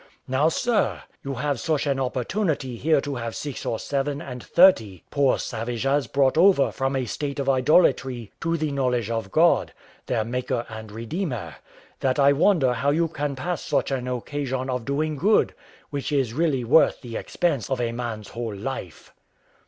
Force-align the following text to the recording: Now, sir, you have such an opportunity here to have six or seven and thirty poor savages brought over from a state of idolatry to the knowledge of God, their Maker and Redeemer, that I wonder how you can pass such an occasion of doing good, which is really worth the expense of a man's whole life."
Now, 0.27 0.49
sir, 0.49 1.03
you 1.23 1.35
have 1.35 1.59
such 1.59 1.85
an 1.85 1.99
opportunity 1.99 2.75
here 2.75 3.01
to 3.01 3.17
have 3.17 3.35
six 3.35 3.67
or 3.67 3.77
seven 3.77 4.19
and 4.19 4.41
thirty 4.43 5.03
poor 5.11 5.37
savages 5.37 6.07
brought 6.07 6.39
over 6.39 6.71
from 6.71 6.95
a 6.95 7.05
state 7.05 7.37
of 7.37 7.47
idolatry 7.47 8.31
to 8.41 8.57
the 8.57 8.71
knowledge 8.71 9.11
of 9.11 9.29
God, 9.31 9.73
their 10.07 10.25
Maker 10.25 10.65
and 10.69 10.91
Redeemer, 10.91 11.57
that 11.99 12.17
I 12.17 12.33
wonder 12.33 12.73
how 12.73 12.89
you 12.89 13.09
can 13.09 13.35
pass 13.35 13.61
such 13.61 13.91
an 13.91 14.07
occasion 14.07 14.71
of 14.71 14.85
doing 14.85 15.17
good, 15.17 15.53
which 15.91 16.11
is 16.11 16.33
really 16.33 16.63
worth 16.63 17.01
the 17.01 17.15
expense 17.15 17.69
of 17.69 17.79
a 17.79 17.91
man's 17.91 18.29
whole 18.29 18.55
life." 18.55 19.13